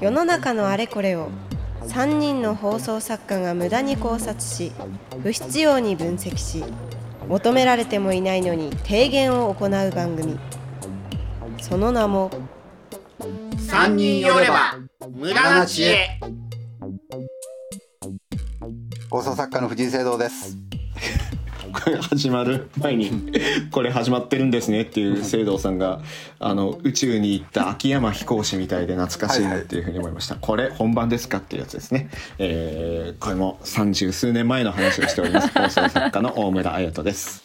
[0.00, 1.30] 世の中のあれこれを
[1.82, 4.72] 3人の放送作家が無駄に考察し
[5.22, 6.64] 不必要に分析し
[7.28, 10.38] 求められてもいないのに提言を行う番組。
[11.60, 12.30] その名も
[13.58, 14.76] 三人寄れば
[15.10, 16.20] 無駄な知恵。
[19.08, 20.58] 放送作家の藤井聖堂です
[21.74, 23.10] 始まる前に
[23.70, 26.00] これ始まってるんですねっていう聖堂さんが
[26.38, 35.48] あの宇宙に行った秋山飛行士みたいで懐かしいなっていうふうに思いました、これ本番ですかっていうやつですね、えー、これも三十数年前の話をしております。
[35.48, 37.42] 放送作家の大村彩人です。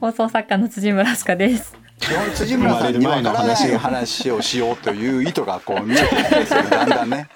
[0.00, 4.30] 放送作家の辻村明日香です基本辻村さんに分からない話。
[4.32, 6.08] をしようという意図がこう見えてき
[6.48, 7.28] てだんだんね。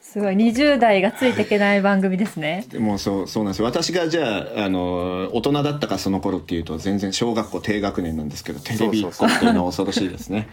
[0.00, 2.66] すごい20代がついていけない番組ですね。
[2.78, 3.66] もうそうそうなんですよ。
[3.66, 10.48] 私がじゃああの大人だったかその頃っていうと全然小学校低学年なんですけどテレビっ子っていうのは恐ろしいですね。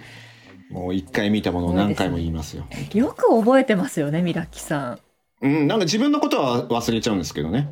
[0.72, 2.66] もう一回見たものを何回も言いますよ。
[2.94, 5.00] よく覚えてますよねミラッキさん。
[5.42, 7.69] うんなんか自分のことは忘れちゃうんですけどね。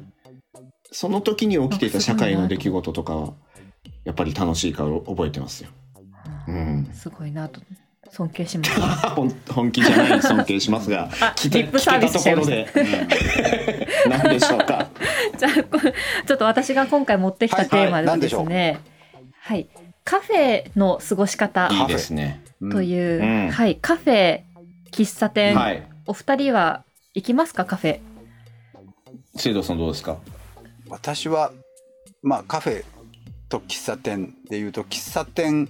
[0.92, 3.34] その時に起きていた社会の出来事とかは
[4.06, 5.70] やっぱり楽しいから覚えてますよ。
[6.48, 7.59] うん、すごいなと
[8.12, 9.08] 尊敬します。
[9.16, 14.88] 本本気じゃない尊敬しますが あ聞けリップサービスしちゃいま聞けたところで、うん、 何でしょうか？
[15.38, 15.52] じゃあ
[16.25, 18.80] ちょっと私が今回持ってきたテーマではですね
[19.42, 19.67] はい、
[20.03, 22.42] カフェの過ごし方いいですね。
[22.72, 23.52] という、うん。
[23.52, 23.75] はい。
[23.75, 24.42] カフェ
[24.92, 25.84] 喫茶店、はい。
[26.08, 27.66] お二人は行きますか？
[27.66, 28.00] カフェ。
[29.36, 30.17] 聖堂さんどうですか？
[30.90, 31.52] 私は
[32.23, 32.84] まあカフェ
[33.59, 35.70] と喫茶店でいうと喫茶店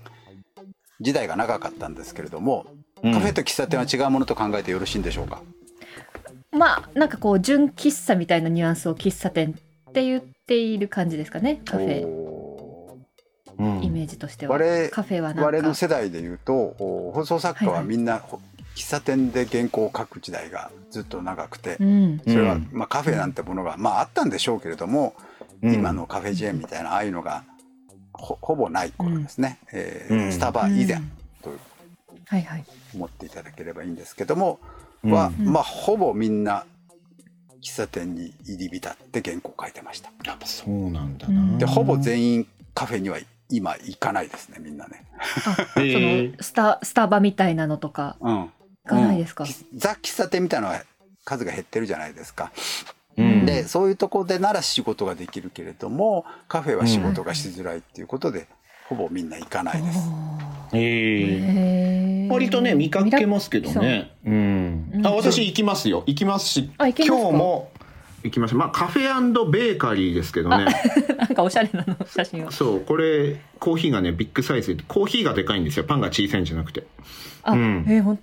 [1.01, 2.65] 時代が長かったんですけれども、
[3.03, 3.13] うん。
[3.13, 5.41] カフェと喫茶店は違うものと考えてよろしいんでしょうか？
[6.51, 9.55] まあなんかこう純喫茶みたいなニュアンスを喫茶店
[9.89, 12.05] って言っている感じですかねカフェ。
[12.05, 12.97] お
[13.57, 13.83] うん。
[13.83, 18.41] イメージとしては、我カフェはなん我のか世代でいうとお放送作家はみんな、ほ
[18.75, 22.19] 喫茶店で原稿を書く時代がずっと長くて、うん。
[22.19, 22.69] それは、うん。
[22.71, 25.13] まあ、カフェなんてものが、まあ、あったんでしょうけれども、
[25.61, 25.73] うん。
[25.73, 27.45] 今のカフェチェーンみたいなああいうのが
[28.17, 30.31] ほほぼない頃ですね、えーうん。
[30.31, 31.11] スタバ以前うん。
[31.41, 31.51] と
[32.93, 34.59] 思っていただければいいんですけども、
[35.03, 35.11] うん。
[35.11, 35.45] は、うん。
[35.51, 36.65] まあ、ほぼみんな
[37.61, 40.11] 喫茶店に入り浸って原稿を書いてました。
[40.23, 41.57] やっぱそうなんだうんな。
[41.57, 43.17] でほぼ全員カフェには
[43.49, 45.05] 今行かないですねみんなね、
[45.73, 48.49] そのスタスタバみたいなのとかうん、行
[48.85, 49.79] かないですか、うん。
[49.79, 50.83] ザ喫茶店みたいなのは
[51.23, 52.51] 数が減ってるじゃないですか、
[53.17, 58.47] うんでそういうところでなら仕事ができるけれどもカフェは仕事がしづらいっていうことで、
[58.89, 59.99] ほぼみんな行かないです。
[60.73, 64.11] えー割とね見かけますけどね。
[64.25, 64.97] うんう。
[64.99, 66.03] んあ私行きますよ。
[66.07, 67.71] 行きますし、今日も
[68.23, 68.57] 行きました。
[68.57, 70.65] まあカフェベーカリーですけどね。
[71.17, 75.85] なんかおしゃれなの写真をそうこれコーヒーがねビッグサイズでコーヒーがでかいんですよ。
[75.85, 76.85] パンが小さいんじゃなくて。
[77.43, 78.19] あ、うんえーほん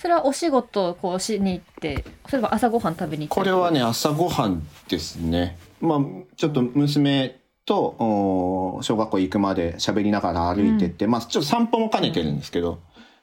[0.00, 5.58] それはお仕事こうしに行ってそれは朝ごはん食べに行ってこれはね朝ごはんですね。
[5.80, 5.98] まあ
[6.36, 12.80] ちょっと娘とお小学校行くまで喋りながら歩いてって、まあちょっと散歩も兼ねてるんですけど。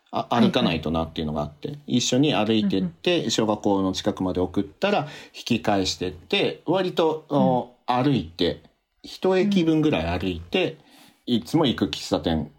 [0.10, 8.64] あ歩かないとなっていうのがあって、一緒に歩いてって小学校の近くまで送ったら引き返してって割と、お歩いて
[9.04, 10.78] 一駅分ぐらい歩いて、
[11.26, 12.50] いつも行く喫茶店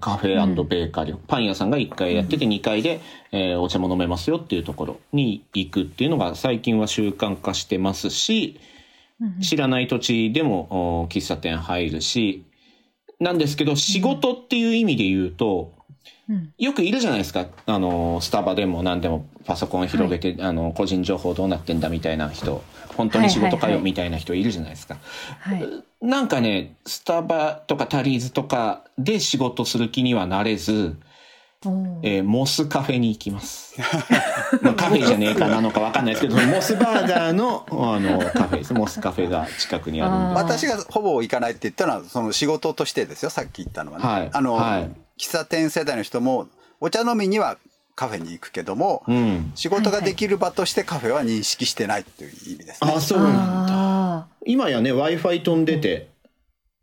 [0.00, 3.00] カフェベーカリー、パン屋さんが1階やってて2階で、
[3.32, 8.60] えーお茶も飲めますよっていうところに行くっていうのが最近は習慣化してますし
[9.20, 12.44] うん知らない土地でもお喫茶店入るし
[13.20, 15.72] なんですけど仕事っていう意味で言うと、
[16.28, 16.52] うん。
[16.58, 17.46] よくいるじゃないですか。
[17.66, 22.62] あのスタバでも何でもパソコン広げて、あの個人情報どうなってんだみたいな人
[22.96, 23.78] 本当に仕事かはいはいはい。
[23.80, 24.96] よみたいな人いるじゃないですか。
[25.40, 25.84] はい。
[26.00, 30.96] なんかねスタバとかタリーズとかで仕事する気にはなれず、
[31.64, 33.74] おーえーモスカフェに行きます。
[34.62, 38.74] まあカフェじゃねえかなのかわかんないですけど モスバーガーのあのカフェです。
[38.74, 44.30] モスカフェが近くにあるん私がほぼ行かないって言ったのはその仕事としてですよさっき言ったのはね、はい。
[44.32, 44.90] あの、はい。
[45.18, 46.48] 喫茶店世代の人も
[46.80, 47.56] お茶飲みには
[47.96, 52.92] カフェに行くけども、うん、仕事ができる場としてカフェは認識してないという意味ですね。
[52.94, 53.38] あそうなんだ。
[53.68, 56.08] あ今やね w i f i 飛んでて、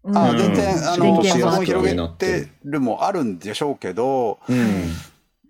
[0.05, 0.17] ーうん。
[0.17, 0.83] あ全然、うん。
[0.87, 2.49] あのパソコンしやすくはね広げて。
[2.63, 4.91] るもあるんでしょうけど、うん、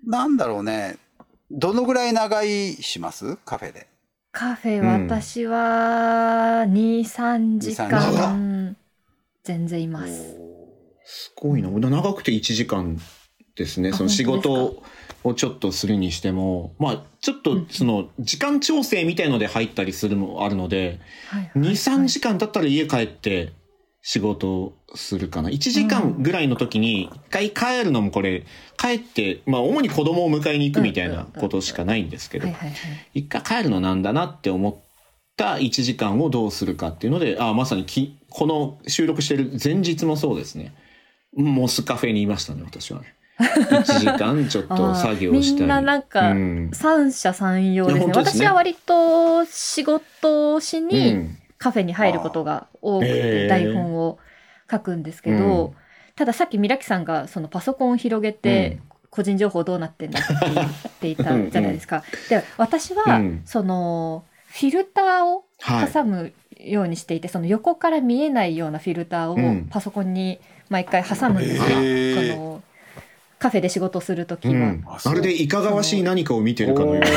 [0.07, 0.97] なんだろうね。
[1.51, 3.35] どのぐらい長居します？
[3.45, 3.87] カフェで。
[4.31, 8.77] カフェうん私は23時2-3時間
[9.43, 10.37] 全然います。
[11.03, 11.69] すごいな。
[11.69, 12.97] 長くて1時間
[13.55, 14.81] ですねあその仕事
[15.23, 20.99] をちょっとするにしてもまあちょっとその時間調整みたいので入ったりするのもあるので
[21.29, 23.53] はいはいはい23時間経ったら家帰って
[24.03, 25.49] 仕事をするかな。
[25.49, 28.45] 1時間ぐらいの時に、一回帰るのもこれ、
[28.77, 32.47] 帰って、まあ主に子供を迎えに行くみたいなことしかないんですけど。
[33.13, 34.75] 一回帰るのなんだなって思っ
[35.37, 40.73] た1時間をどうするかっていうので、あまさにき、この収録してる前日もそうですね。
[41.33, 43.13] モスカフェにいましたね、私はね。
[43.41, 45.59] 1時間ちょっと作業したり。
[45.59, 46.69] みんななんかうん。
[46.73, 48.13] 三者三様ですね。
[48.13, 51.37] 私は割と仕事をしうにん。
[51.57, 53.47] カフェに入ることが多くてー。
[53.47, 54.17] 台本を
[54.69, 55.75] 書くんですけど、うん
[56.13, 58.79] たださっきミラキさんがそのパソコンを広げて、
[59.09, 62.03] 個人情報どうなってんだって言っていたじゃないですか。
[62.29, 63.41] で私は、うん。
[63.45, 65.91] そのフィルターをはい。
[65.91, 69.59] 挟むようにしていて、その横から見えないようなフィルターうん。
[69.61, 70.39] をパソコンに
[70.69, 71.63] 毎回挟むんですよ。
[71.65, 72.33] へー。
[72.33, 72.63] その
[73.41, 74.53] カフェで仕事するときは。
[74.53, 77.07] うん、まるでいかがわしい何かを見てるかのような。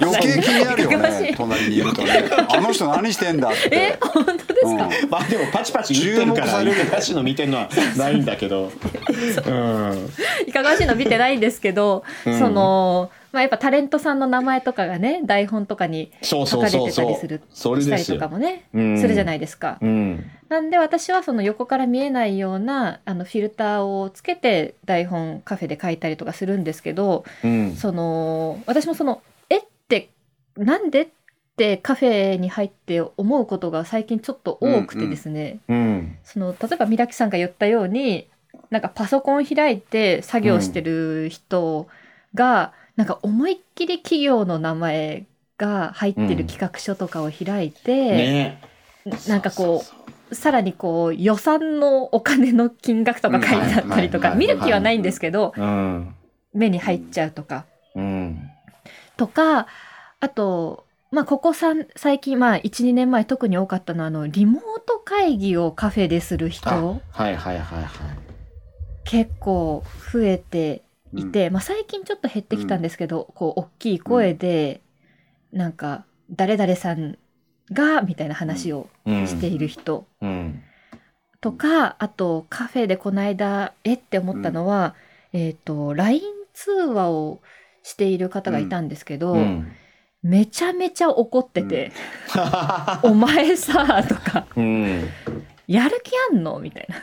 [0.00, 8.64] 余計気になるよね 隣にいるとねあの人何してんだってえ本当ですか、うんまあでもパチパチ言ってるから、注目されるいかがわしいの見てるのはないんだけど。
[8.64, 10.10] うん。
[10.46, 17.08] いかがわしいの見てないんですけど、うんその、まあ、やっぱタレントさんの名前とかがね台本とかにそう書かれてたそうそうそう。
[17.10, 18.18] りするそれしたりと。
[18.18, 19.76] かもねうんするじゃないですか。
[19.82, 20.24] うん。
[20.48, 27.74] なんで私はその横から見えないようなあのフィルターをつけて台本カフェで書いたりとかするんですけどうん。
[27.76, 30.10] その私もその「えっ?」て
[30.56, 31.08] なんでっ
[31.56, 36.18] てカフェに入って思うことが最近ちょっと多くてですね、うん。
[36.22, 38.28] その例えばミラキさんが言ったように
[38.70, 41.86] なんかパソコン開いて作業してる人
[42.34, 45.24] が、なんか思いっきり企業の名前
[45.58, 48.60] が入ってる企画書とかを開いて、ね
[49.28, 49.95] なんかこう
[50.32, 56.14] さらにこう予算のお金の金額とか書いてあったりとか、うん見る気はないんですけど、うん。
[56.52, 57.66] 目に入っちゃうとか。
[57.94, 58.50] うん。
[59.16, 59.66] とか
[60.20, 67.88] あと、まあ、ここさん最近、まあ、12年前特に多かったのはあのリモート会議をカフェでする人はいはいはいはい。
[69.04, 70.82] 結構増えて
[71.14, 74.80] いて、まあ、最近ちょっと減ってきたんですけど、こう大きい声で、
[75.52, 77.16] なんか「誰々さん
[77.72, 79.26] が」みたいな話をうん。
[79.26, 80.62] している人うん。
[81.40, 84.94] とか、あとカフェでこの間えって思ったのは、
[85.32, 86.22] えっ、と LINE
[86.54, 87.40] 通話を
[87.82, 89.72] している方がいたんですけど、うん。
[90.22, 91.92] めちゃめちゃ怒ってて
[93.04, 95.08] 「お前さ」とかうん。
[95.68, 96.96] 「やる気あんの?」みたいな。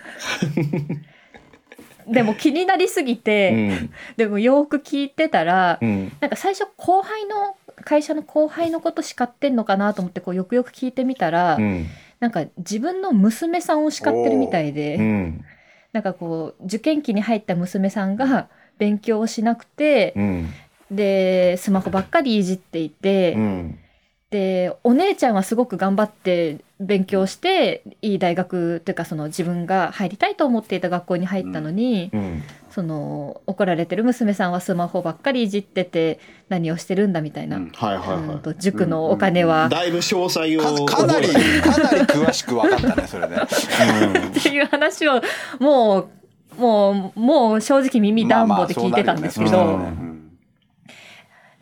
[2.12, 3.88] でも気になりすぎて、
[4.18, 6.12] でもよく聞いてたら、うん。
[6.20, 11.88] なんか最初後輩の会社の後輩のこと叱ってんのかなと思ってこうよくよく聞いてみたら、うん。
[12.20, 15.46] なんか自分の娘さんを叱ってるみたいで、うん。
[15.92, 20.50] なんかこう受験期に入った娘さんが勉強をしなくて、うん。
[20.90, 23.80] でスマホばっかりいじっていて、うん。
[24.30, 32.44] でお姉ちゃんはすごく頑張って勉強していい大学というかその自分が入りたいと思っていた学校に入ったのに、うん。
[32.74, 36.20] その怒られてる娘さんはスマホばっかりいじってて
[36.50, 37.70] 何をしてるんだみたいな、うん。
[37.70, 39.70] はと塾のお金は、い。
[39.70, 40.86] だいぶ詳細を。
[40.86, 45.22] かかなりかなり詳しく分かったねそれで っていう話を
[45.60, 46.10] もう
[46.58, 49.92] もうもう正直耳暖房で聞いてたんですけど、まあまあ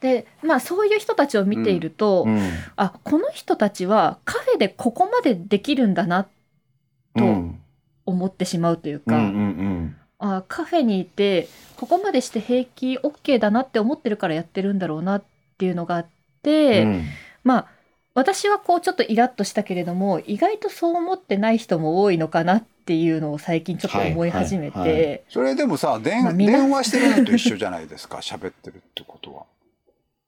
[0.01, 2.39] でまあそういう人たちを見ていると、うん。
[2.75, 6.29] あこの人たちはカフェでここまでできるんだなと
[7.17, 7.61] うん。
[8.05, 15.23] 思ってしまうというか、うんうんあカフェにいてここまでして平気 OK だなって思ってるからやってるんだろうなっ
[15.57, 16.05] ていうのがあっ
[16.43, 17.05] て、うん。
[17.43, 17.67] まあ
[18.13, 29.43] 私はこうちょっとイラッとしたけれども意外とそう思ってない人も多いのかなっていうのを最近ちょっと思い始めて、はいはいはいそれでもさ電,、まあ電話してるのと一緒じゃないですか喋ってるってことは。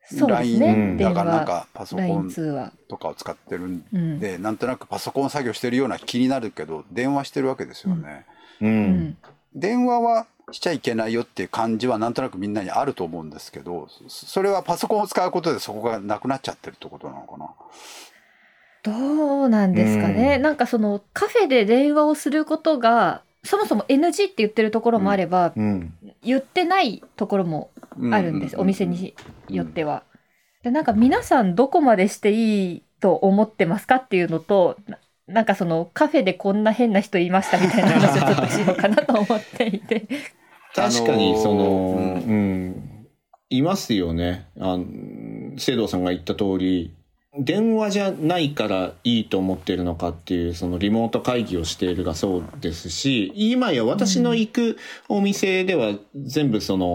[0.06, 8.26] そうですね、LINE 電だからなん話かパソコン通話、とかを使ってるんうんで、なんとなくパソコン作業してるような気になるけど電話してるわけですよね。
[8.62, 8.66] う。
[8.66, 9.18] うんん、
[9.56, 17.50] 電話はしちゃいけないよっていう感じはなんとなくみんなにあると思うんですけどそそれはパソコンを使うことでそこがなくなっちゃってるってことなのかな？
[18.84, 25.94] どうなんですかね、うんなんかそのカフェで電話をすることがそもそも NG って言ってるところもあれば、うん。
[26.24, 27.70] 言ってないところも
[28.12, 29.16] あるんです、お店に
[29.50, 30.04] よっては。
[30.64, 34.98] でなんか皆さんどこまでしていいと思ってますかっていうのとな
[35.28, 40.08] なんかそのカフェでこんな変な人いましたみたいな話をちょっとしようかなと思っていて。
[40.76, 43.08] 確かに、その、あのーうん。
[43.50, 44.48] いますよね。
[44.60, 44.86] あの、
[45.58, 46.96] 聖堂さんが言った通り、
[47.38, 54.78] 電話じゃないからいいと思ってるのかっていう、そのリモート会議をしているがそうですし、今や私の行く
[55.10, 56.86] お店では全部その、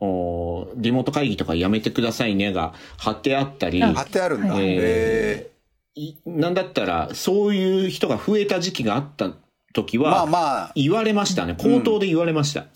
[0.00, 4.54] おリモート会議とかやめてくださいねが貼ってあったり、あ貼ってあるんだ。
[4.54, 5.50] はいへ
[5.94, 9.32] いなんだったら、そういう人が増えた時期があった
[9.72, 11.54] 時は、まあまあ、言われましたね。
[11.58, 12.66] 口頭で言われました。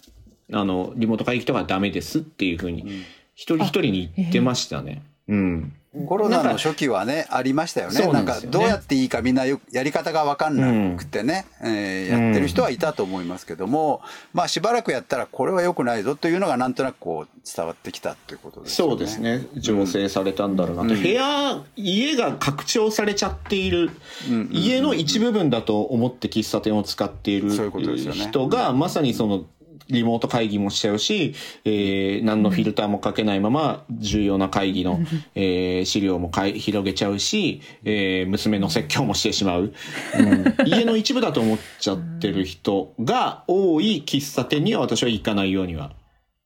[0.53, 5.03] あの、リモート会議とかダメですっていうふうに、一人一人に言ってましたね。
[5.29, 5.75] うん。
[6.06, 8.00] コロナの初期はね、ありましたよね。
[8.12, 14.00] なんんですよねどうやっていいかみんなよやり方が分かんなくてね、えーやってる人はいたと思いますけども、
[14.32, 18.90] まあしばらくやったらこれは良くないぞというのがなんとなくこう伝わってきたということですよね。
[18.92, 19.47] そうですね。
[19.56, 20.94] 醸成されたんだろうなと。
[20.94, 23.90] うん部屋、家が拡張されちゃっている、
[24.28, 29.44] うんうんうん家の一部分だと思って喫茶店を使っている人が、まさにその、
[29.90, 35.00] リモート会議もしちゃうし、えー何のフィルターもかけないまま重要な会議の、
[35.35, 39.73] えー資料もかい広げちゃうし、えー娘の説教もしてしまう、
[40.18, 40.68] うん。
[40.68, 45.92] 家の一部だと思っちゃってる人が多い喫茶店には私は行かないようには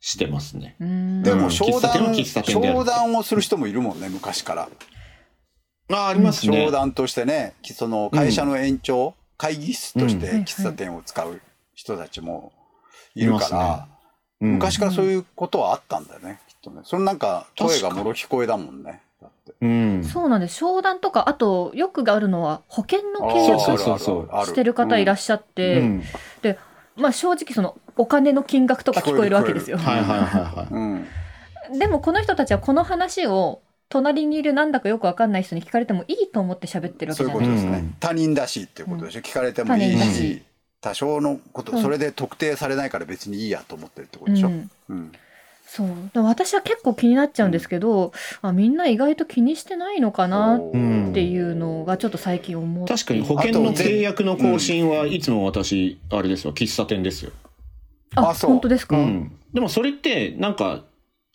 [0.00, 0.76] してますね。
[0.80, 1.22] うん。
[1.22, 2.78] でもうん商談、喫茶店は喫茶店である。
[2.78, 4.68] 商談をする人もいるもんね、昔から。
[5.90, 6.64] あ、ありますね。
[6.66, 10.42] 商談としてね、その会社の延長、会議室としてうん。
[10.42, 11.40] 喫茶店を使う
[11.74, 12.52] 人たちも
[13.14, 13.88] いるかいますねら、
[14.40, 16.80] うん昔からそういうことはあったんだよね、きっとね。
[16.84, 19.00] そのなんか声がもろ聞こえだもんね。
[19.22, 20.04] だってうん。
[20.04, 26.02] そうなんです商談とかあとよくあるのは保険の契約そうそうそうあるあるしてる方いらっしゃって、うん
[26.96, 29.78] まあ正直そのお金の金額とか聞こえるわけですよ。
[29.78, 30.66] はいはいはいはい。
[30.70, 31.78] うん。
[31.78, 37.70] でもこの人たちはこの話を隣にいるなんだかよくわかんない人に聞かれてもいいと思って喋ってるわけそういうじゃないですか。
[37.70, 37.88] ことですね。
[37.88, 39.20] うん他人だしっていうことでしょ。
[39.20, 40.42] 聞かれてもいいし、
[40.84, 41.82] 多少のこと、うん。
[41.82, 44.48] それで特定されないから別にいいやと思ってるってことでしょ？
[44.48, 44.70] うん。
[44.90, 45.12] うん。
[45.66, 46.22] そう。
[46.22, 48.12] 私は結構気になっちゃうんですけど、
[48.42, 57.32] あみんな意外と気にしてないのかなっうんていうのがちょっと最近思って確かに保険の契約の更新はいつも私、あれですよ、喫茶店ですよ。
[58.14, 58.50] ああそう。
[58.50, 59.32] 本当ですか、うん。
[59.54, 60.84] でもそれって、なんか、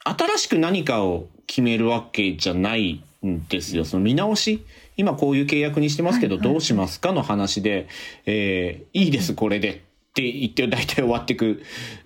[0.04, 3.86] 新しく何かを決めるわけじゃないんですよ。
[3.86, 4.66] その見直し。
[4.98, 7.88] 今こういう契約にしてますけど、どうしますかの話で、
[8.26, 9.70] えーいいです、これで。
[10.10, 11.62] って言って大体終わってく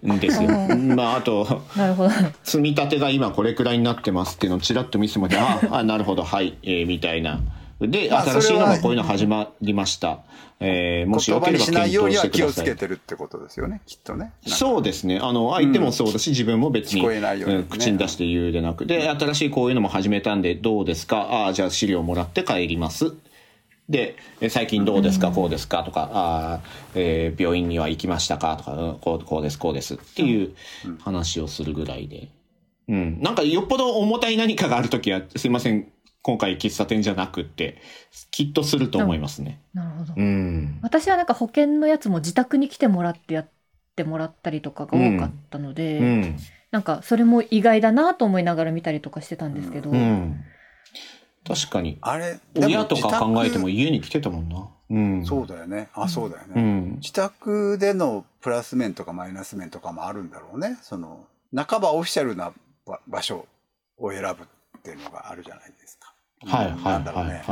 [0.05, 0.49] んですよ。
[0.69, 2.09] うまあ、あと、なるほど。
[2.43, 7.39] 積み立てが今これくらいになってますっていうのをちらっと見せてもらって、あ、あなるほど、はい、えーみたいな。
[7.87, 10.19] で、まあ新しいのがこういうの始まりました。
[10.59, 12.47] えーもしよければ検討してください。
[12.47, 14.31] をつけてるってことですよね、きっとね。
[14.47, 15.19] そうですね。
[15.21, 17.19] あの、相手もそうだし、自分も別に、ね
[17.59, 18.85] ん口に出して言うでなく。
[18.85, 21.17] で、新しいこういうのも始めたんで、どうですか？
[21.17, 23.13] ああ、じゃあ資料もらって帰ります。
[23.89, 25.83] で、え最近どうですか、こうですか？
[25.83, 28.55] とか、あーえー病院には行きましたか？
[28.55, 30.55] とか、うんこうこうです、こうですっていう
[31.01, 32.29] 話をするぐらいで。
[32.87, 33.21] うん。
[33.21, 35.89] なんかよっぽど重たい何かがあるときは、すいません、
[36.23, 37.81] 今回喫茶店じゃなくって、
[38.31, 39.61] きっとすると思いますね。
[39.73, 40.13] なるほど。
[40.15, 40.79] うん。
[40.81, 43.49] 私はなんか保険のやつも自宅に来てもらってやっ
[43.95, 46.37] てもらったりとかが多かったので、うん。
[46.71, 50.43] なんかそれも意外だなと思いながら見たりとかしてたんですけど、うん。
[51.45, 51.97] 確かに。
[51.99, 54.69] あれ、でも親とか考えても自家に来てたもんな。
[54.89, 55.25] うん。
[55.25, 55.89] 宅そうだよね。
[55.93, 56.53] あ、そうだよね。
[56.55, 56.95] うん。
[57.01, 60.77] 自宅でのプラス面とかマイナス面とかもあるんだろうね。
[60.81, 62.53] その、半ばオフィシャルな
[62.85, 63.45] 場場所
[63.97, 66.02] を選ぶっていうのがあるじゃないですか。
[66.45, 67.43] はいうんはいなんだろうね。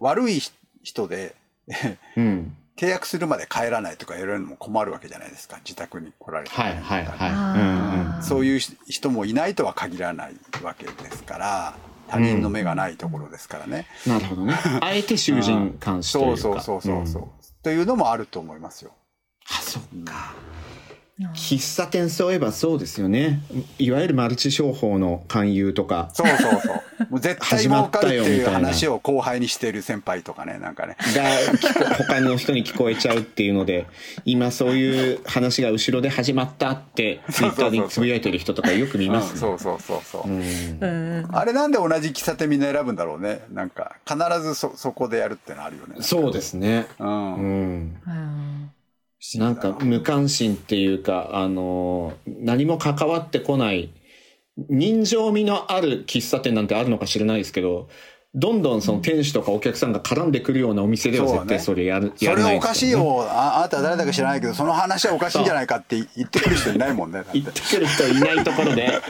[0.00, 0.40] 悪い
[0.82, 1.34] 人で
[2.16, 2.56] うん。
[2.76, 5.58] 契約するまで帰らないとか言われるのも困るわけじゃないですか。
[5.58, 6.54] 自宅に来られて。
[6.54, 8.22] はいはいはい。
[8.22, 11.74] そういう人もいないとは限らないわけですから、
[12.08, 13.86] 他人の目がないところですからね。
[14.06, 14.18] うんうん。
[14.18, 14.54] なるほどね。
[14.80, 16.40] あえて囚人監視というか。
[16.40, 17.28] そうそうそうそうそう、ん
[17.62, 18.90] というのもあると思いますよ。
[19.50, 20.34] あ、そっか。
[20.36, 20.63] うん
[21.20, 23.40] 喫茶店そういえばそうですよね。
[23.78, 26.82] いわゆるマルチ商法の勧誘とかそうそうそう。
[27.10, 30.96] もう絶対始まった儲かるっていうよみたいな話を後輩にしている先輩とかね、なんかね。
[31.14, 31.24] が
[31.96, 33.86] 他の人に聞こえちゃうっていうので、
[34.24, 39.32] 今そういう話が後ろで始まったって、ツイッターでつぶやいてる人とかよく見ますね。
[39.34, 40.28] うんそうそうそうそう。
[40.28, 40.42] うん
[40.80, 43.42] うんあれなんで同じ喫茶店みんな選ぶんだろうね。
[43.52, 45.96] なんか、必ずそ、そこでやるってのあるよね。
[46.00, 46.86] そうですね。
[46.98, 47.34] うん。
[47.34, 48.70] うん。
[49.36, 53.92] なんか無関心っていうか、あの何も関わってこない、
[54.68, 57.88] 人情味のある喫茶店なんてあるのか知らないですけど、
[58.34, 63.22] どんどんその店主とかお客さんが絡んでくるようなお店では絶対それやる、そやらないれおかしいよ。
[63.30, 67.18] ああなたは誰だか知らないけど、その話はおかしいんじゃないかって言ってくる人いないもんね。
[67.18, 69.00] だって行ってくる人いないところで、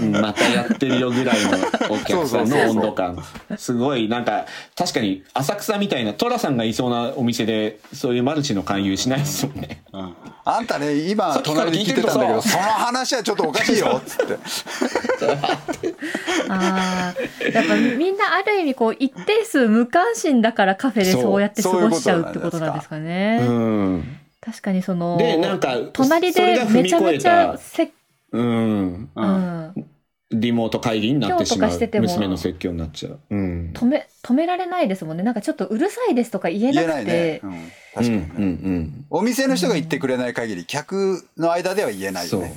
[0.00, 1.50] うんまたやってるよぐらいの
[1.94, 3.16] お客さんの温度感。
[3.56, 9.84] すごい、なんか、確かに浅草みたいな、寅さんがいそうなお店で、そういうマルチの勧誘しないですよね。
[9.92, 14.36] うんあんたね、今さっきから隣で聞いてたんだけど、その話はちょっとおかしいよ、つって。
[16.48, 23.40] あーやっぱみんなある意味こう一定数無関心だからカフェでそうやって過ごしちゃうってことなんですかね。
[23.42, 24.04] うん。
[24.40, 27.92] 確かにそので、なんか、隣でめちゃめちゃせ、
[28.32, 29.10] うん。
[29.14, 29.86] うん、
[30.32, 33.20] リモート会議になってしまう今日とかしてても娘の説教になっちゃう。
[33.30, 33.70] うん。
[33.74, 37.40] 止め止められないですもんねなんかちょっとうるさいですとか言えな言えないくて、ね。
[37.42, 37.52] うん、
[37.94, 39.06] 確かにね、うんうんうん。
[39.10, 42.54] お店の人が言ってくれない限り、客の間では言えないよね。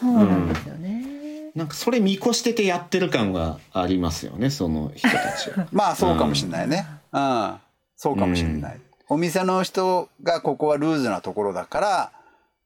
[0.00, 0.93] そうなんですよね、
[1.54, 5.68] なんかそれ見越しててやってる感がありますよね、その人たちは。
[5.72, 6.86] まあそうかもしれないね。
[7.12, 7.54] うん。
[7.96, 8.80] そうかもしれない。
[9.08, 12.12] お店の人がここはルーズなところだから、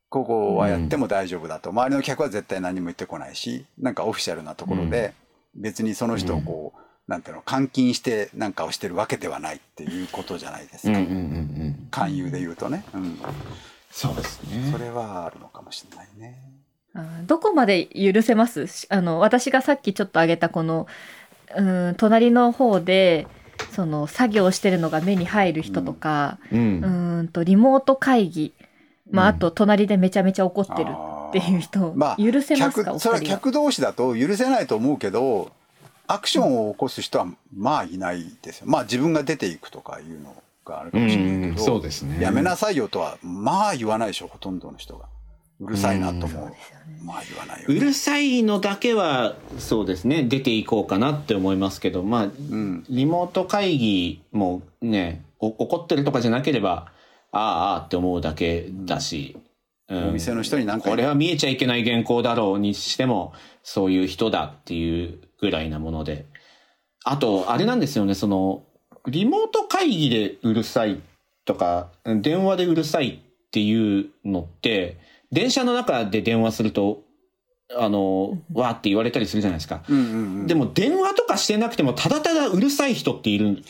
[0.09, 1.71] ここはやっても大丈夫だと。
[1.71, 5.13] 周りの客は絶対何も言ってこないし、なんかオフィシャルなところで、
[5.55, 10.99] 別にその人をこう、なんていうの、監禁してなんかをしてるわけではないっていうことじゃないですか。
[10.99, 11.19] うんうんうんう
[11.85, 11.89] ん。
[11.91, 12.85] 勧誘で言うとね。
[12.95, 13.19] うん。
[13.91, 14.71] そうですね。
[14.73, 16.58] それはあるのかもしれないね。
[17.27, 18.67] どこまで許せます？
[18.67, 20.87] しあの私がさっきちょっと挙げたこの
[21.57, 23.27] うん隣の方で
[23.73, 26.57] その作業してるのが目に入る人とか、う。
[26.57, 26.81] うん。
[26.81, 28.55] ーんとリモート会議、
[29.11, 29.35] まあ、うん。
[29.37, 32.99] あと隣でめちゃめちゃ怒ってるっていう人、まあ、許せますか？
[32.99, 33.21] それは。
[33.21, 35.51] 客同士だと許せないと思うけど
[36.07, 38.67] アクションを起こす人はまあいないですよ。
[38.67, 42.23] まあ自分が出ていくとかいうのがあるかもしれないけうんど、そうですね。
[42.23, 45.07] やめなさいよとはまあ言わないでしょほとんどの人が
[45.61, 46.57] うるさいなとも、
[47.03, 52.85] まあ言わないよ、ね、うるさいのだけは、そうですね、出ていこうかなって思いますけど、まあ、ん。
[52.89, 56.93] リモート会議もね、お怒ってるとかじゃなければ、
[57.33, 59.37] ああ、ああって思うだけだし、
[59.89, 60.09] うん。
[60.11, 66.27] お店の人に何かこれは見えちゃいけない原稿だろうにしても、そういう人だっていうぐらいなもので。
[67.05, 68.63] あと、あれなんですよね、その、
[69.07, 71.01] リモート会議でうるさい
[71.45, 74.99] とか、電話でうるさいっていうのって、
[75.33, 77.03] 電車の中で電話すると、
[77.77, 79.83] あの、わーって言われたりするじゃないですか。
[79.89, 83.63] うんうんうんでも電話とかしてなくても、ただただうるさい人っているんで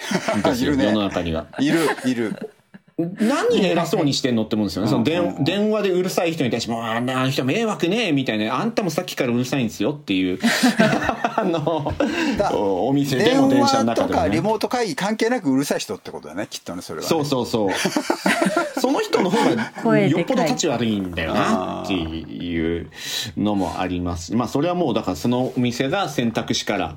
[0.54, 1.48] すよ、 ね世の中には。
[1.58, 2.52] いるいる
[2.98, 4.88] 何偉そうにしてんのって思うんですよね。
[4.90, 10.40] その電電話でうるさい人に対して、もうあんな人迷惑ねみたいな、あんたもさっきからうるさいんですよっていう、
[11.36, 11.94] あの
[12.36, 14.14] だ、お店で電も電車の話と中でも、ね。
[14.14, 17.70] かリモート会議関係なくうるさい人ってことだねきっとねそれはね、そうそうそう。
[18.80, 22.90] その人の方がよっぽど立ち悪いんだよなっていう
[23.36, 24.34] のもあります。
[24.34, 26.96] まあそれはもうだからそのお店が選択肢から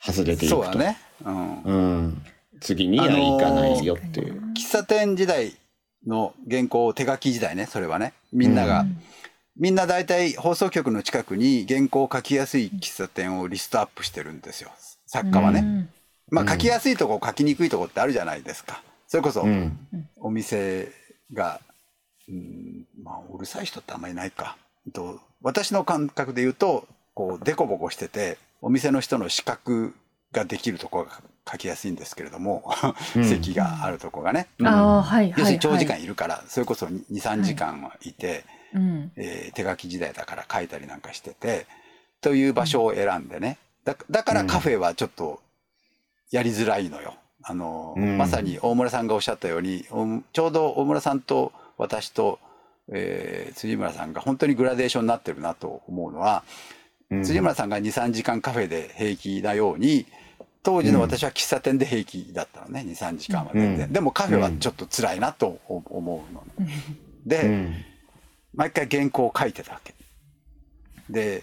[0.00, 0.64] 外れていくと。
[0.64, 0.96] そうだね
[1.26, 2.22] うんうん。
[2.62, 4.40] 次には行かないよっていう。
[4.54, 5.54] 喫茶店時代
[6.06, 8.14] の原稿手書き時代ねそれはね。
[8.32, 8.86] みんなが、
[9.56, 14.70] みんな大体放送局の近くに原稿を書きやすい喫茶店をリストアップしてるんですよ。
[15.06, 15.88] 作家はね、うん。
[16.30, 18.82] まあ書きやすいとこ書きにくいとこってあるじゃないですか。
[19.06, 19.78] それこそうん。
[20.20, 20.90] お店
[21.32, 21.60] が、
[22.28, 24.56] うんまあうるさい人ってあんまりいないか。
[24.92, 29.94] と私の感覚で言うとこうデコボコしててお店の人の視覚
[30.32, 32.64] ができるところが書きやすいんですけれども、
[33.16, 33.24] うん。
[33.26, 39.12] 席があるとこがね、ああはいはい、要するに長時間はいいるから、それこそ23時間はいて、うん。
[39.16, 41.66] えー手書き時代だから書いたりなんかしてて
[42.20, 43.58] という場所を選んでね。
[43.84, 45.42] だだからカフェはちょっと
[46.30, 47.14] やりづらいのよ。
[47.42, 48.16] あのうん。
[48.16, 52.38] まさに大村さんがおっしゃったようにおちょうど大村さんと私と、
[52.92, 56.44] えー辻村さんが本当にグラデーションになってるなと思うのは、
[57.10, 57.24] うん。
[57.24, 60.06] 辻村さんが23時間カフェで平気なように
[60.62, 63.92] 当時の私は喫茶店で平気だったのね23時間は全然、うん。
[63.92, 66.44] でもカフェはちょっと辛いなと思うの、
[67.26, 67.74] で、うん。
[68.54, 69.94] 毎回原稿を書いてたわけ。
[71.10, 71.42] で、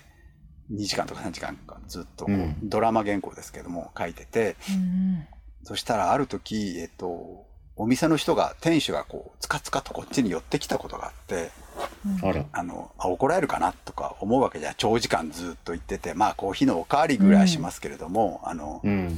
[0.71, 2.27] 2時間とか3時間かずっと
[2.63, 5.27] ドラマ原稿ですけども書いてて、うん。
[5.63, 11.51] そしたらある時、えっと、お店の人が、店主がこう、つかつかとこっちに寄ってきたことがあって、
[12.51, 19.17] あの、あ、怒られるかなとか思うわけじゃ、長時間ずっと行ってて、まあコーヒーのおかわりぐらいはしますけれども、あの、うん。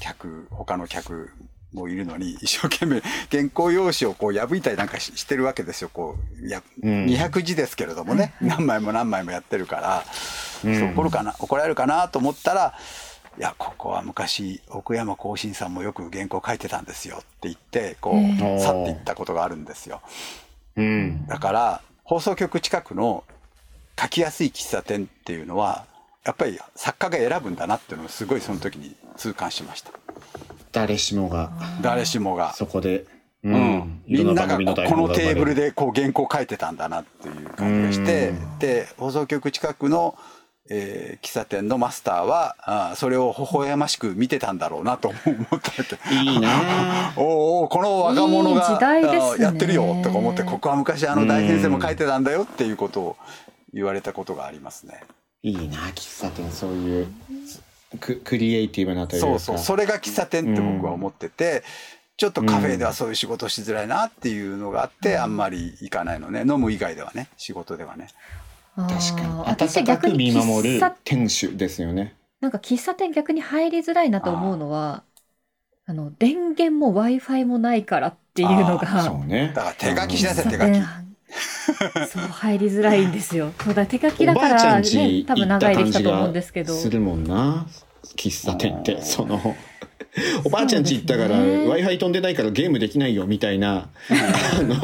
[0.00, 1.30] 客、他の客
[1.72, 5.90] もいるのに、一生懸命原稿用紙をこう破いたりなんかししてるわけですよ。
[5.92, 7.06] こう、や、うん。
[7.06, 10.04] 200字ですけれどもね、何枚も何枚もやってるから、
[10.64, 10.92] うん。
[10.92, 12.74] 怒るかな、怒られるかなと思ったら、
[13.36, 20.00] いや、ここは昔、奥山更新さんもよく原稿書いてたんですよって言って、こう、去っていったことがあるんですよ。
[20.76, 21.26] うん。
[21.26, 23.24] だから、放送局近くの
[24.00, 25.86] 書きやすい喫茶店っていうのは、
[26.24, 29.92] やっぱり作家が選ぶんだなっていうのをすごいその時に痛感しました。
[30.72, 32.52] 誰しもが、誰しもが。
[32.54, 33.04] そこで、
[33.44, 35.66] ううん、みんながここのテーブルで。
[35.66, 40.16] でこう原稿書いてたんだなっていう感じがしてうんで放送局近くの、
[40.70, 45.60] えー喫茶店のマスターはあーそれを微笑ましく見てたんだろうなと思ったわ
[46.08, 53.16] けいいな おうおうこの若者がいいねやってるよとか思ってここは昔あの大先生も書いてたんだよっていうことを
[53.74, 55.02] 言われたことがありますね。
[55.42, 57.06] いいな喫茶店、そういう、
[58.00, 59.28] ククリエイティブなというか。
[59.28, 61.62] そうそうそれが喫茶店って僕は思ってて、
[62.16, 68.08] ちょっとカフェではそういう仕事しづらいなっていうのがあって、あんまり行かないのね飲む以外ではね仕事ではね。
[68.76, 69.28] 確かに。
[69.44, 72.14] 温かく逆に見守る喫茶店主ですよね。
[72.40, 75.02] なんか喫茶店逆に入りづらいなと思うのは
[75.86, 79.52] あの電源も w i f i もないからっていうのがそうね。
[79.54, 81.04] だから手書きしなさい喫手書き。
[82.10, 83.52] そう入りづらいんですよ。
[83.60, 86.74] そうだ手書きだかおばあちゃらね多分長い歴だと思うんですけど。
[86.74, 87.66] するもんな
[88.16, 89.40] 喫茶店ってうんその
[90.44, 94.76] おばあちゃんち行ったから w i f i 飛んでないからゲームできないよみたいなあの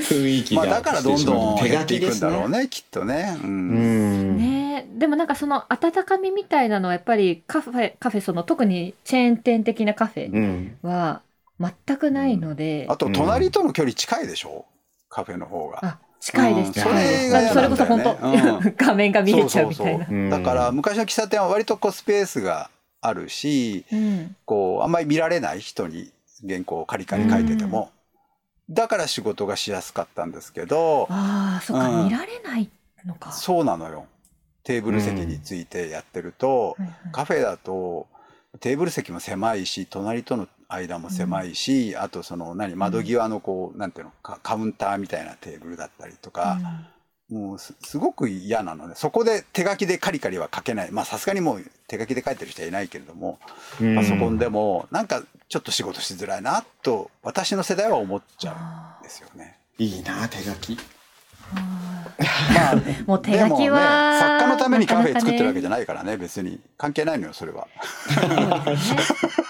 [0.00, 0.66] 雰囲気が。
[0.66, 2.68] まあだからどんどん手書減っていくんきですねだろうね。
[2.68, 3.36] きっとね。
[3.42, 4.36] ううん。
[4.36, 4.86] んね。
[4.94, 10.76] でもなんかその温かみみたいなのはやっぱりカフェカフェその特にチェーン店的なカフェうん。
[10.82, 11.22] は
[11.58, 14.66] 全くないので、あと隣との距離近いでしょ？
[15.08, 15.98] カフェの方が。
[16.18, 18.16] あ近いです、それが嫌それこそ本当、
[18.76, 20.38] 画面が見えちゃうみたいな。
[20.38, 24.36] だから昔の喫茶店は割とこうスペースがあるしうん。
[24.44, 26.10] こうあんまり見られない人に
[26.46, 27.90] 原稿をカリカリ書いてても、
[28.68, 32.04] だから仕事がしやすかったんですけどああそっか、うん。
[32.06, 32.68] 見られない
[33.04, 33.32] のか。
[33.32, 34.06] そうなのよ。
[34.64, 36.76] テーブル席についてやってると、
[37.12, 38.08] カフェだと
[38.58, 46.58] テーブル席も狭いし隣との間も狭いし、あとその何窓際のこうなんていうのかカウンターみたいなテーブルだったりとか、
[47.30, 48.94] もうすすごく嫌なのね。
[48.96, 50.92] そこで手書きでカリカリは書けない。
[50.92, 53.38] まあさすがにもう手書きで書いてる人はいないけれども、
[53.96, 59.58] パソコンでもなんかちょっと仕事しづらいなと私の世代は思っちゃあうんですよね。
[59.78, 60.78] いいな手書き。
[61.54, 61.60] あ
[62.54, 66.60] まあー もう手書きは、ね作家のためにカフェ作ってるわけじじゃないからね別に。
[66.76, 67.68] 関係ないのよそれは。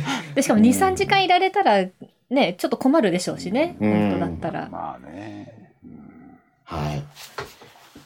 [0.00, 0.02] ゃ
[0.34, 1.84] でしかも23時間いられたら
[2.30, 4.10] ねちょっと困るでしょうしね、うん。
[4.10, 6.38] 本当だったら、まあね、うん。
[6.64, 7.02] はい。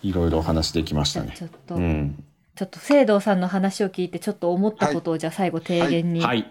[0.09, 1.31] いろいろお話できましたね。
[1.33, 2.25] あちょっと、うん。
[2.55, 6.51] ちょっと聖堂さんの話を聞いてちょっと思ったことをじゃあ最後提言にはい。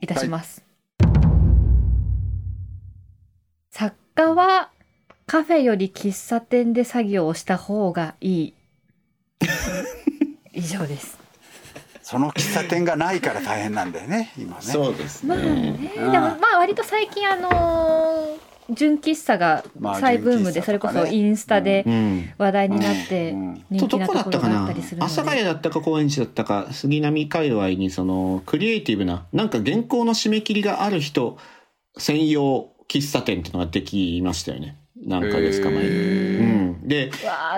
[0.00, 0.64] いたします。
[3.70, 4.70] 作家は
[5.26, 8.54] カフェより喫茶店で作業をした方がいい。
[10.52, 11.19] 以上です。
[12.10, 14.62] その喫茶店がないから大変なんだよね 今ね。
[14.62, 15.44] そうですまあね。
[15.44, 16.10] ね、うん。
[16.10, 22.30] でもまあ割と最近あのー純喫茶がまあ再ブームでそれこそインスタでうん。
[22.36, 23.64] 話題になってうん。
[23.70, 25.44] 人気なところがあどこだったりするの阿佐ヶ谷で。
[25.44, 31.38] だったか高円寺だったか杉並界隈にそのクリエイティブななんか原稿の締め切りがある人
[31.96, 35.88] 専用喫茶店っていうのができましたよね何ヶ月か前に。
[35.88, 36.44] へうー
[36.84, 37.10] ん、で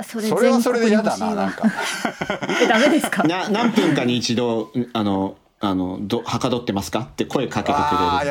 [0.05, 1.63] それはそれで嫌だななんか。
[2.63, 3.25] えダメですか？
[3.25, 7.79] な何分かに一度あのあのどはかどってますかって声かけて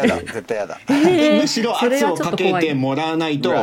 [0.02, 0.78] くれる絶対嫌だ。
[0.90, 0.92] え
[1.40, 3.54] ーむしろ圧をかけてもらわないうと。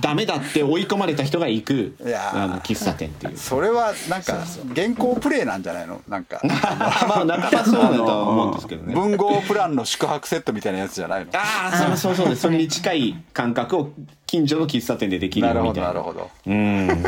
[0.00, 1.94] ダメだって追い込まれた人が行く
[2.34, 3.38] あの喫茶店っていう。
[3.38, 4.38] それはなんか
[4.74, 6.00] 原稿プレイなんじゃないの？
[6.08, 6.40] なんか。
[6.44, 8.94] まあ半ばそうだとは思うんですけどね。
[8.96, 11.30] 文豪プランの宿泊セットみたいなやつじゃないの？
[11.34, 13.90] ああそうそうそうですそれに近い感覚を
[14.26, 16.30] 近所の喫茶店でできるみたいなどなるほど。
[16.48, 17.04] うん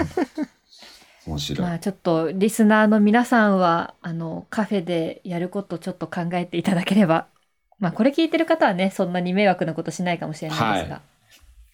[1.26, 7.26] 面白い、まあちょっとリスナーの皆さんはあのカフェでやることちょっと考えていただければ
[7.78, 11.00] まあこれ聞いてる方はねそんなに迷惑なことしないかもしれないですが。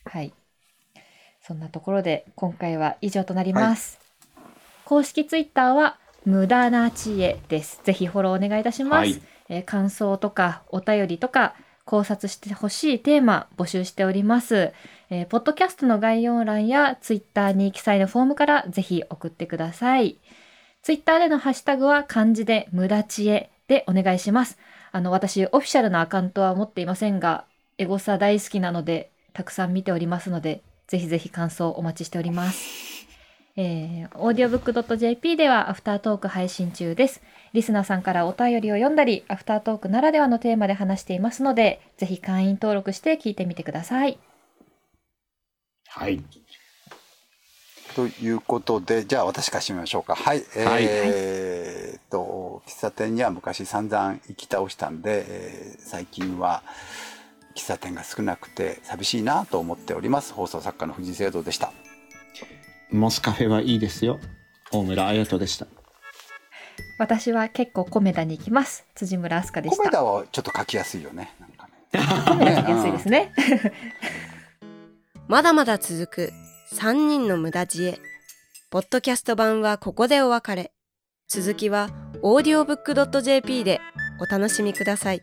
[0.04, 0.32] はい、
[1.42, 4.00] そんなところで今回は以上となります、
[4.84, 7.80] 公式ツイッターは無駄な知恵です。
[7.84, 9.22] ぜひフォローお願いいたします、はい。
[9.48, 14.72] えー感想とかお便りとか考察してほしいテーマ募集しております
[15.14, 20.16] えーポッドキャストの概要欄やツイッターに記載のフォームからぜひ送ってください。
[20.80, 24.56] ツイッターでのハッシュタグは漢字で無駄知恵でお願いします。
[24.90, 27.44] あの、私、オフィシャルなアカウントは持っていませんが、
[27.76, 33.06] エゴサ大好きなので、たくさん見ておりますので、ぜひぜひ感想お待ちしております。
[33.56, 37.20] えー、audiobook.jp ではアフタートーク配信中です。
[37.52, 44.18] リスナーさんからお便りを読んだり、アフタートークならではのテーマで話していますので、ぜひ会員登録して聞いてみてください。
[45.94, 46.22] はい。
[47.94, 50.14] ということでじゃあ私から締めましょうか。
[50.14, 56.62] はい、えーっと喫茶店には昔散々行き倒したんで、えー最近は
[57.54, 60.32] 喫茶店が少なくて寂しいなと思っております。
[60.32, 61.72] 放送作家の藤井聖堂でした。
[62.90, 64.18] モスカフェはいいですよ。
[64.70, 65.66] 大村彩人でした。
[66.98, 68.86] 私は結構コメダに行きます。
[68.94, 69.82] 辻村飛鳥でした。
[69.82, 71.34] コメダはちょっと書きやすいよね。
[71.38, 71.72] なんかね。
[72.26, 73.32] コメダ書きやすいですね。
[75.32, 76.32] まだまだ続く
[76.74, 77.98] 3人の無駄知恵。
[78.68, 80.72] ポッドキャスト版はここでお別れ。
[81.26, 81.88] 続きは
[82.22, 83.80] audiobook.jp で
[84.20, 85.22] お楽しみください。